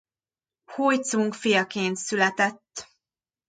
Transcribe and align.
Huj-cung 0.71 1.33
fiaként 1.33 1.95
született. 1.95 2.87